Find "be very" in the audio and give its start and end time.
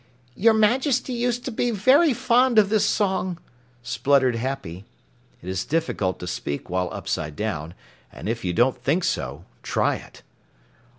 1.51-2.11